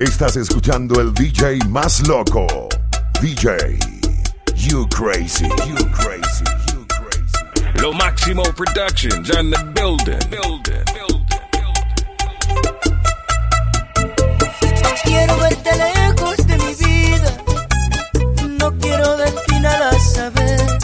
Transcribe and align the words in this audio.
Estás 0.00 0.36
escuchando 0.36 1.00
el 1.00 1.12
DJ 1.12 1.58
más 1.70 2.06
loco. 2.06 2.46
DJ, 3.20 3.80
you 4.54 4.86
crazy, 4.90 5.44
you 5.66 5.74
crazy, 5.90 6.44
you 6.68 6.86
crazy. 6.86 7.82
Lo 7.82 7.92
Máximo 7.92 8.44
Productions 8.54 9.28
and 9.30 9.52
the 9.52 9.58
building, 9.74 10.20
building. 10.30 10.84
No 14.82 14.90
quiero 15.02 15.36
verte 15.36 15.76
lejos 15.76 16.36
de 16.46 16.58
mi 16.58 16.74
vida. 16.74 17.36
No 18.60 18.70
quiero 18.78 19.16
destinada 19.16 19.90
a 19.90 19.98
saber. 19.98 20.77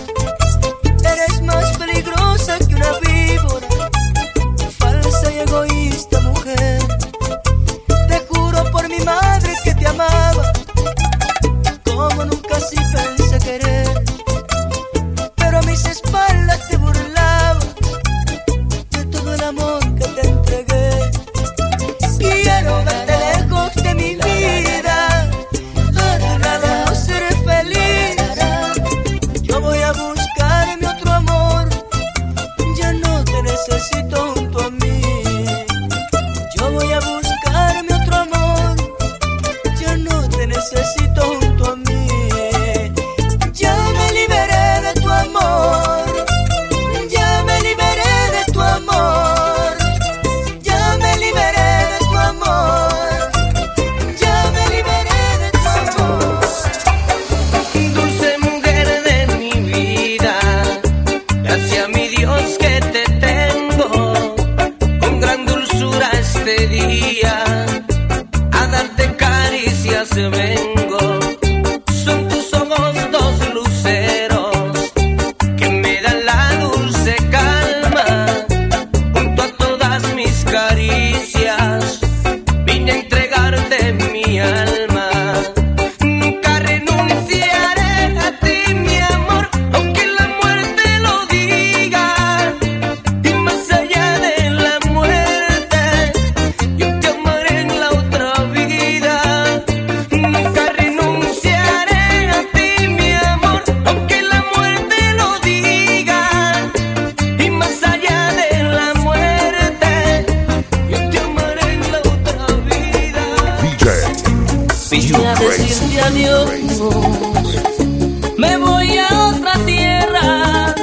me 118.45 118.57
voy 118.59 118.99
a 118.99 119.29
otra 119.29 119.55
tierra, 119.65 120.75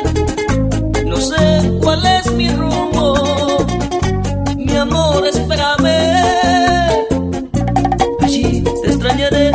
no 1.05 1.17
sé 1.17 1.72
cuál 1.81 2.03
es 2.05 2.31
mi 2.33 2.49
rumbo, 2.49 3.66
mi 4.57 4.75
amor, 4.75 5.27
espérame, 5.27 6.00
allí 8.21 8.63
te 8.81 8.88
extrañaré. 8.91 9.51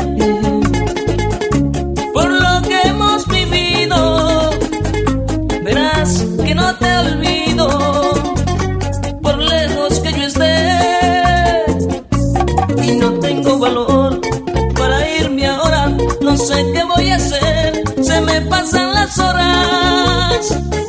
Por 2.15 2.29
lo 2.31 2.63
que 2.69 2.81
hemos 2.89 3.27
vivido, 3.27 4.51
verás 5.65 6.25
que 6.45 6.55
no 6.55 6.75
te 6.77 6.91
olvido, 7.05 7.67
por 9.21 9.37
lejos 9.39 9.99
que 10.01 10.13
yo 10.13 10.25
esté, 10.33 10.55
y 12.83 12.93
no 13.03 13.09
tengo 13.27 13.59
valor 13.59 14.21
para 14.79 14.97
irme 15.19 15.47
ahora, 15.47 15.89
no 16.21 16.37
sé 16.37 16.55
qué 16.73 16.85
voy 16.85 17.11
a 17.11 17.17
hacer 17.17 17.76
pasan 18.43 18.95
las 18.95 19.19
horas. 19.19 20.86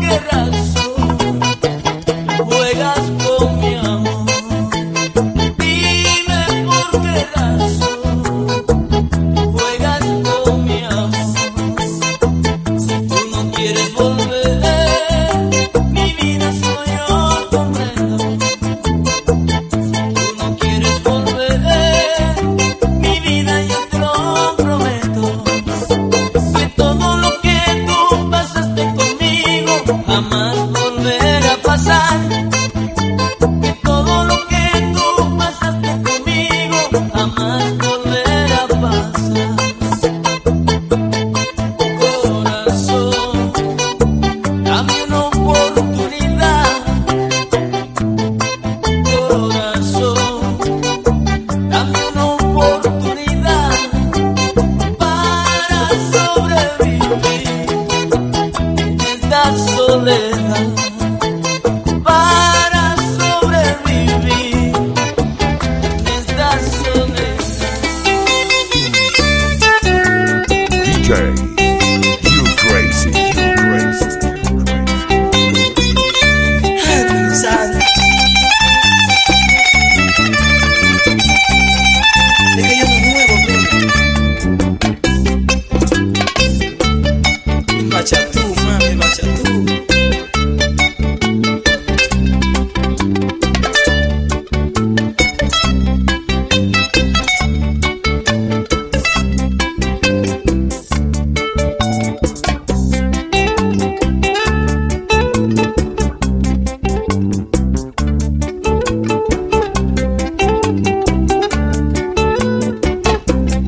guerras. 0.00 0.61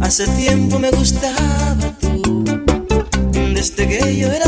Hace 0.01 0.29
tiempo 0.37 0.79
me 0.79 0.91
gustaba 0.91 1.94
yeah, 4.07 4.44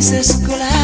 mis 0.00 0.12
escolares. 0.12 0.79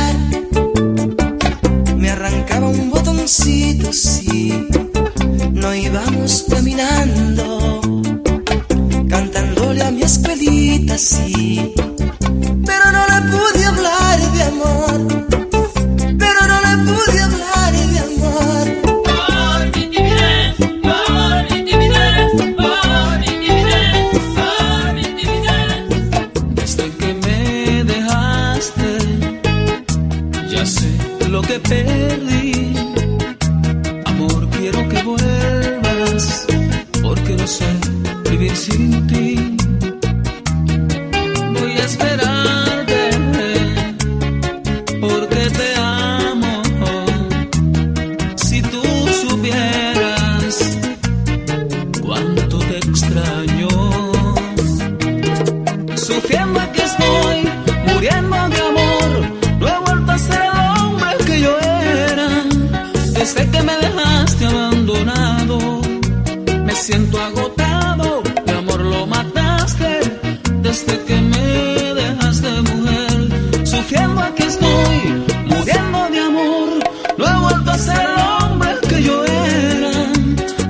el 78.04 78.12
hombre 78.28 78.70
que 78.88 79.02
yo 79.02 79.25
era 79.25 79.93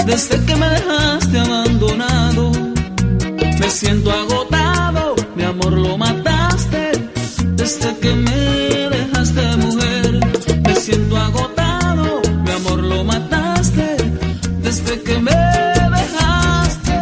desde 0.07 0.45
que 0.45 0.55
me 0.57 0.69
dejaste 0.69 1.39
abandonado. 1.39 2.53
Me 3.61 3.71
siento 3.71 4.11
agotado, 4.13 5.15
mi 5.35 5.43
amor 5.45 5.73
lo 5.73 5.99
mataste 5.99 6.93
desde 7.57 7.97
que 7.99 8.15
me 8.15 8.41
dejaste 8.97 9.57
mujer. 9.57 10.21
Me 10.67 10.75
siento 10.77 11.17
agotado, 11.17 12.23
mi 12.45 12.51
amor 12.53 12.83
lo 12.83 13.05
mataste 13.05 13.97
desde 14.63 15.03
que 15.03 15.19
me 15.19 15.33
dejaste. 15.97 16.93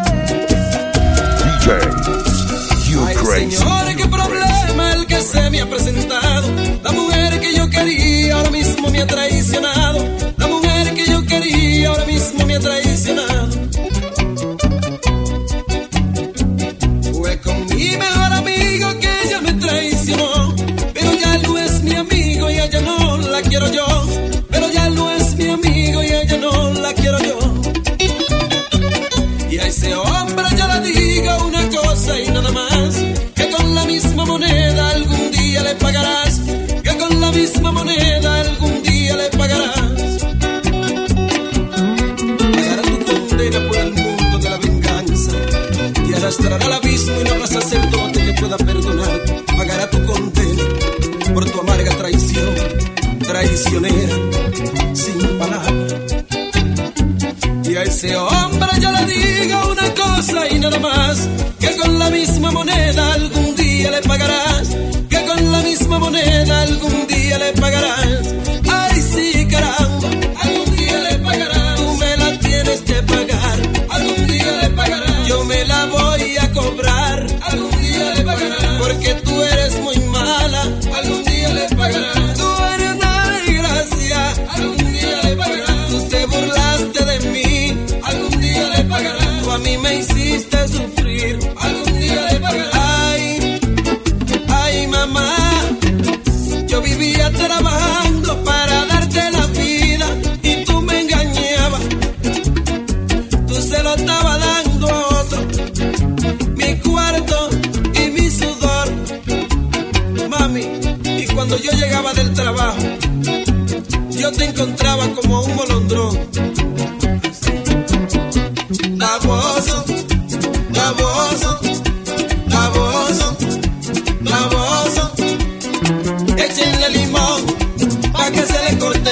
DJ, 1.45 2.91
you 2.91 3.05
Ay, 3.07 3.15
crazy. 3.17 3.57
Señor, 3.57 3.97
qué 3.97 4.07
problema 4.07 4.93
el 4.95 5.07
que 5.07 5.21
se 5.21 5.51
me 5.51 5.61
ha 5.61 5.67
presentado. 5.69 6.49
La 6.83 6.93
mujer 6.93 7.41
que 7.41 7.55
yo 7.55 7.69
quería 7.69 8.37
ahora 8.37 8.51
mismo 8.51 8.89
me 8.91 9.03
ha 9.03 9.07
traicionado. 9.07 9.74
feeling 53.75 54.24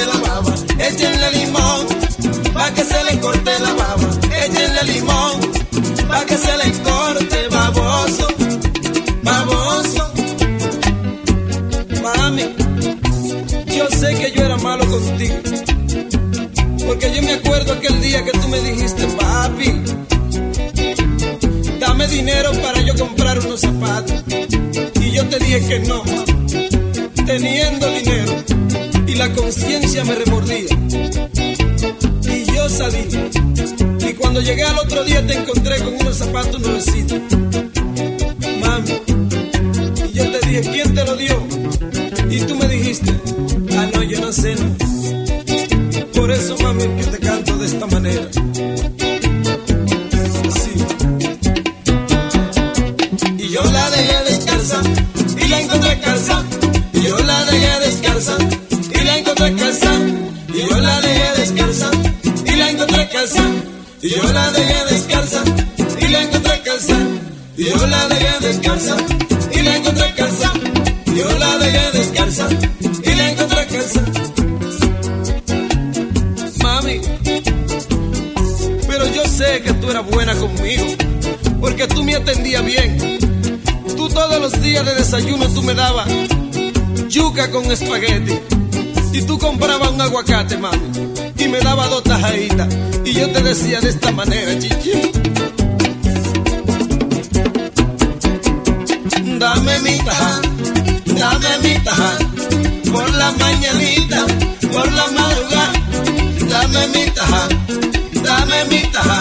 corte 0.06 1.18
la 1.18 1.30
limón, 1.30 1.86
pa' 2.52 2.70
que 2.74 2.84
se 2.84 3.04
le 3.04 3.20
corte 3.20 3.50
la 3.60 3.72
baba, 3.74 4.08
échenle 4.44 4.82
limón, 4.92 5.40
pa' 6.08 6.24
que 6.26 6.36
se 6.36 6.56
le 6.58 6.72
corte, 6.82 7.48
baboso, 7.50 8.26
baboso. 9.22 10.12
Mami, 12.02 12.44
yo 13.76 13.86
sé 13.90 14.14
que 14.14 14.32
yo 14.34 14.44
era 14.44 14.56
malo 14.58 14.84
contigo, 14.86 15.36
porque 16.86 17.14
yo 17.14 17.22
me 17.22 17.32
acuerdo 17.34 17.72
aquel 17.74 18.00
día 18.00 18.24
que 18.24 18.32
tú 18.32 18.48
me 18.48 18.60
dijiste, 18.60 19.06
papi, 19.06 19.70
dame 21.78 22.06
dinero 22.08 22.50
para 22.60 22.80
yo 22.80 22.94
comprar 22.96 23.38
unos 23.38 23.60
zapatos, 23.60 24.24
y 25.00 25.10
yo 25.12 25.28
te 25.28 25.38
dije 25.38 25.60
que 25.68 25.78
no, 25.80 26.02
teniendo 27.24 27.86
dinero 27.90 28.32
y 29.12 29.14
la 29.14 29.30
conciencia 29.34 30.04
me 30.04 30.14
remordía. 30.14 30.64
Y 32.24 32.56
yo 32.56 32.68
salí. 32.70 33.06
Y 34.08 34.14
cuando 34.14 34.40
llegué 34.40 34.62
al 34.62 34.78
otro 34.78 35.04
día 35.04 35.26
te 35.26 35.34
encontré 35.34 35.76
con 35.80 35.94
unos 36.00 36.16
zapatos 36.16 36.58
nuevecitos. 36.58 37.20
Mami, 38.60 38.90
y 40.08 40.12
yo 40.14 40.30
te 40.30 40.46
dije, 40.48 40.60
¿quién 40.62 40.94
te 40.94 41.04
lo 41.04 41.16
dio? 41.16 41.46
Y 42.30 42.40
tú 42.40 42.56
me 42.56 42.66
dijiste, 42.68 43.12
ah, 43.76 43.86
no, 43.92 44.02
yo 44.02 44.18
no 44.18 44.32
sé, 44.32 44.54
no. 44.54 44.76
Por 46.14 46.30
eso, 46.30 46.56
mami, 46.62 46.84
que 46.96 47.04
te 47.04 47.18
canto 47.18 47.58
de 47.58 47.66
esta 47.66 47.86
manera. 47.88 48.30
Y 64.02 64.08
yo 64.08 64.22
la 64.32 64.50
dejé 64.50 64.94
descalza 64.94 65.44
y 66.00 66.08
la 66.08 66.22
encontré 66.22 66.60
calza. 66.62 66.96
Y 67.56 67.64
yo 67.66 67.86
la 67.86 68.08
dejé 68.08 68.48
descalza 68.48 68.96
y 69.52 69.62
la 69.62 69.76
encontré 69.76 70.14
calza. 70.14 70.52
Y 71.06 71.18
yo 71.18 71.38
la 71.38 71.58
dejé 71.58 71.98
descalza 71.98 72.48
y 73.04 73.14
la 73.14 73.30
encontré 73.30 73.66
calza. 73.68 74.00
Mami, 76.64 77.00
pero 78.88 79.06
yo 79.14 79.24
sé 79.24 79.62
que 79.62 79.72
tú 79.74 79.90
eras 79.90 80.04
buena 80.10 80.34
conmigo, 80.34 80.84
porque 81.60 81.86
tú 81.86 82.02
me 82.02 82.16
atendías 82.16 82.64
bien. 82.64 82.98
Tú 83.96 84.08
todos 84.08 84.40
los 84.40 84.60
días 84.60 84.84
de 84.84 84.96
desayuno 84.96 85.46
tú 85.54 85.62
me 85.62 85.74
dabas 85.74 86.08
yuca 87.08 87.50
con 87.50 87.70
espagueti. 87.70 88.51
Y 89.12 89.22
tú 89.22 89.38
comprabas 89.38 89.90
un 89.90 90.00
aguacate, 90.00 90.56
mami, 90.56 90.78
y 91.36 91.48
me 91.48 91.60
dabas 91.60 91.90
dos 91.90 92.02
tajaditas. 92.02 92.68
Y 93.04 93.12
yo 93.12 93.30
te 93.30 93.42
decía 93.42 93.80
de 93.80 93.90
esta 93.90 94.10
manera, 94.12 94.58
chichi. 94.58 94.92
Dame 99.38 99.78
mi 99.80 99.98
taja, 99.98 100.40
dame 101.20 101.58
mi 101.62 101.74
taja, 101.84 102.10
por 102.92 103.10
la 103.14 103.32
mañanita, 103.32 104.26
por 104.72 104.92
la 104.92 105.06
madrugada. 105.18 105.72
Dame 106.52 106.88
mi 106.88 107.04
taja, 107.10 107.48
dame 108.24 108.64
mi 108.70 108.80
taja, 108.92 109.11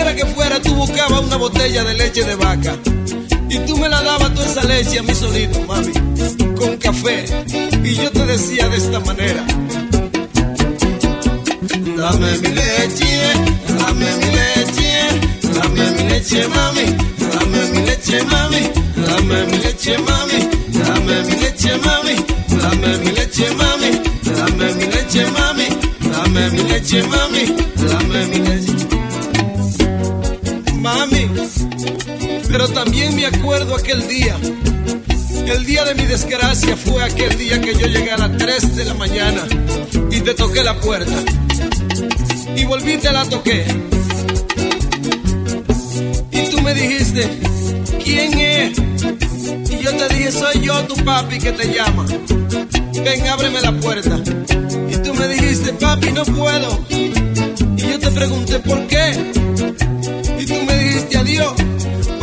quiera 0.00 0.16
que 0.16 0.26
fuera, 0.26 0.58
tú 0.62 0.74
buscabas 0.74 1.20
una 1.20 1.36
botella 1.36 1.84
de 1.84 1.94
leche 1.94 2.24
de 2.24 2.34
vaca. 2.34 2.74
Y 3.50 3.58
tú 3.66 3.76
me 3.76 3.86
la 3.86 4.02
dabas 4.02 4.32
toda 4.32 4.46
esa 4.46 4.62
leche 4.64 4.98
a 4.98 5.02
mí 5.02 5.14
solito, 5.14 5.60
mami, 5.68 5.92
con 6.58 6.76
café. 6.78 7.24
Y 7.84 7.94
yo 7.96 8.10
te 8.10 8.24
decía 8.24 8.68
de 8.68 8.76
esta 8.78 8.98
manera. 9.00 9.44
Dame 12.00 12.30
mi 12.38 12.48
leche, 12.48 13.12
dame 13.78 14.08
mi 14.20 14.28
leche, 14.38 14.90
dame 15.54 15.90
mi 15.90 16.02
leche, 16.08 16.48
mami, 16.48 16.84
dame 17.32 17.60
mi 17.72 17.86
leche, 17.88 18.22
mami, 18.24 18.62
dame 19.06 19.46
mi 19.50 19.58
leche, 19.58 19.98
mami, 19.98 20.48
dame 20.84 21.22
mi 21.24 21.36
leche, 21.42 21.76
mami, 21.84 22.14
dame 22.48 22.98
mi 23.04 23.10
leche, 23.12 23.50
mami, 23.60 23.90
dame 24.24 24.74
mi 24.74 24.86
leche, 24.86 25.24
mami, 25.36 25.66
dame 26.10 26.50
mi 26.50 26.62
leche, 26.70 27.02
mami, 27.02 27.54
dame 27.76 28.26
mi 28.28 28.39
también 32.84 33.14
me 33.14 33.26
acuerdo 33.26 33.76
aquel 33.76 34.08
día. 34.08 34.38
El 35.46 35.66
día 35.66 35.84
de 35.84 35.94
mi 35.96 36.06
desgracia 36.06 36.74
fue 36.78 37.04
aquel 37.04 37.36
día 37.36 37.60
que 37.60 37.74
yo 37.74 37.86
llegué 37.86 38.10
a 38.10 38.16
las 38.16 38.38
3 38.38 38.74
de 38.74 38.84
la 38.86 38.94
mañana 38.94 39.42
y 40.10 40.20
te 40.22 40.32
toqué 40.32 40.64
la 40.64 40.80
puerta. 40.80 41.12
Y 42.56 42.64
volví 42.64 42.96
te 42.96 43.12
la 43.12 43.26
toqué. 43.26 43.66
Y 46.32 46.40
tú 46.48 46.62
me 46.62 46.72
dijiste, 46.72 47.28
¿quién 48.02 48.38
es? 48.38 48.78
Y 48.78 49.84
yo 49.84 49.94
te 49.94 50.14
dije, 50.14 50.32
soy 50.32 50.62
yo, 50.62 50.82
tu 50.84 50.94
papi, 51.04 51.38
que 51.38 51.52
te 51.52 51.74
llama. 51.74 52.06
Ven, 53.04 53.26
ábreme 53.26 53.60
la 53.60 53.72
puerta. 53.72 54.18
Y 54.90 54.96
tú 55.02 55.12
me 55.12 55.28
dijiste, 55.28 55.74
papi, 55.74 56.12
no 56.12 56.24
puedo. 56.24 56.86
Y 56.88 57.82
yo 57.82 57.98
te 57.98 58.10
pregunté, 58.10 58.58
¿por 58.60 58.86
qué? 58.86 59.32
Y 60.38 60.46
tú 60.46 60.54
me 60.64 60.78
dijiste, 60.78 61.18
adiós, 61.18 61.52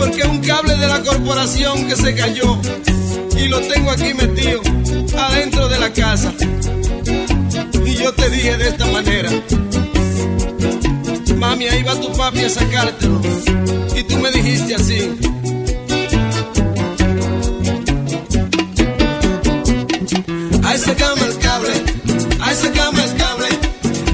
porque 0.08 0.24
un 0.28 0.40
cable 0.40 0.76
de 0.78 0.88
la 0.88 1.02
corporación 1.02 1.86
que 1.88 1.96
se 1.96 2.16
cayó 2.16 2.58
y 3.38 3.48
lo 3.48 3.60
tengo 3.62 3.92
aquí 3.92 4.14
metido 4.14 4.62
adentro 5.18 5.68
de 5.68 5.80
la 5.80 5.92
casa. 5.92 6.34
Y 7.86 7.96
yo 7.96 8.14
te 8.14 8.30
dije 8.30 8.58
de 8.58 8.70
esta 8.70 8.86
manera, 8.88 9.30
mami, 11.36 11.68
ahí 11.68 11.84
va 11.84 11.96
tu 12.00 12.12
papi 12.14 12.44
a 12.44 12.50
sacártelo. 12.50 13.22
Y 13.96 14.04
tú 14.04 14.18
me 14.18 14.32
dijiste 14.32 14.76
así. 14.76 15.18
Ahí 20.64 20.80
cama 20.98 21.26
el 21.26 21.38
cable, 21.40 21.74
ahí 22.40 22.56
cama 22.76 23.04
el 23.04 23.16
cable, 23.18 23.48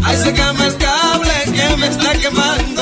ahí 0.04 0.34
cama 0.34 0.66
el 0.66 0.78
cable 0.78 1.34
que 1.46 1.78
me 1.78 1.88
está 1.88 2.14
quemando. 2.14 2.73